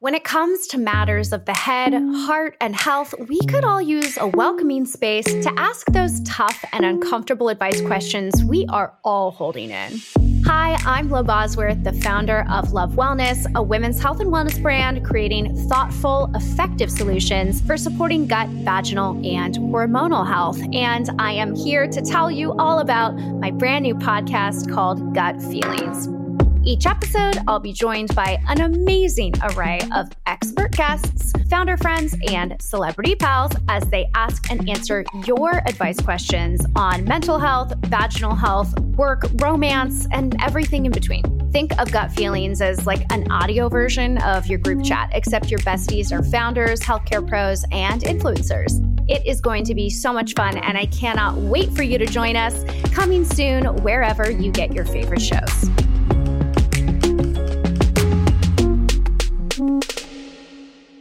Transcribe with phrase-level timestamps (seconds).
[0.00, 4.16] When it comes to matters of the head, heart, and health, we could all use
[4.16, 9.70] a welcoming space to ask those tough and uncomfortable advice questions we are all holding
[9.70, 10.00] in.
[10.44, 15.04] Hi, I'm Lo Bosworth, the founder of Love Wellness, a women's health and wellness brand
[15.04, 20.60] creating thoughtful, effective solutions for supporting gut, vaginal, and hormonal health.
[20.72, 25.42] And I am here to tell you all about my brand new podcast called Gut
[25.42, 26.06] Feelings.
[26.68, 32.60] Each episode, I'll be joined by an amazing array of expert guests, founder friends, and
[32.60, 38.78] celebrity pals as they ask and answer your advice questions on mental health, vaginal health,
[38.98, 41.22] work, romance, and everything in between.
[41.52, 45.60] Think of gut feelings as like an audio version of your group chat, except your
[45.60, 48.84] besties are founders, healthcare pros, and influencers.
[49.08, 52.04] It is going to be so much fun, and I cannot wait for you to
[52.04, 52.62] join us.
[52.92, 55.70] Coming soon, wherever you get your favorite shows.